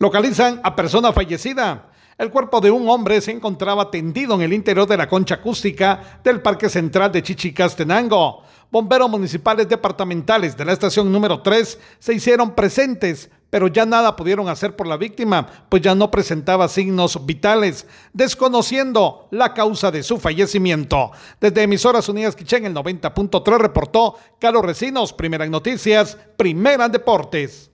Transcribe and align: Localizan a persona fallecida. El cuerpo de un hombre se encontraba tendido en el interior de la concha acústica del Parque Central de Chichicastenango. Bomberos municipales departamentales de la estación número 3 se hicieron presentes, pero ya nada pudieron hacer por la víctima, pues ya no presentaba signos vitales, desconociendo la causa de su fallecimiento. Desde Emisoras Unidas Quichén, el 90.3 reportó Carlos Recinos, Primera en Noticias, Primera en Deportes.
Localizan 0.00 0.60
a 0.62 0.76
persona 0.76 1.12
fallecida. 1.12 1.90
El 2.18 2.30
cuerpo 2.30 2.60
de 2.60 2.70
un 2.70 2.88
hombre 2.88 3.20
se 3.20 3.32
encontraba 3.32 3.90
tendido 3.90 4.34
en 4.34 4.42
el 4.42 4.52
interior 4.52 4.86
de 4.86 4.96
la 4.96 5.08
concha 5.08 5.36
acústica 5.36 6.20
del 6.22 6.40
Parque 6.40 6.68
Central 6.68 7.10
de 7.10 7.22
Chichicastenango. 7.22 8.42
Bomberos 8.70 9.10
municipales 9.10 9.68
departamentales 9.68 10.56
de 10.56 10.64
la 10.64 10.72
estación 10.72 11.10
número 11.10 11.42
3 11.42 11.80
se 11.98 12.14
hicieron 12.14 12.54
presentes, 12.54 13.28
pero 13.50 13.66
ya 13.66 13.86
nada 13.86 14.14
pudieron 14.14 14.48
hacer 14.48 14.76
por 14.76 14.86
la 14.86 14.96
víctima, 14.96 15.46
pues 15.68 15.82
ya 15.82 15.96
no 15.96 16.12
presentaba 16.12 16.68
signos 16.68 17.26
vitales, 17.26 17.86
desconociendo 18.12 19.26
la 19.32 19.52
causa 19.52 19.90
de 19.90 20.04
su 20.04 20.18
fallecimiento. 20.18 21.10
Desde 21.40 21.62
Emisoras 21.62 22.08
Unidas 22.08 22.36
Quichén, 22.36 22.66
el 22.66 22.74
90.3 22.74 23.58
reportó 23.58 24.16
Carlos 24.40 24.64
Recinos, 24.64 25.12
Primera 25.12 25.44
en 25.44 25.50
Noticias, 25.50 26.16
Primera 26.36 26.84
en 26.84 26.92
Deportes. 26.92 27.70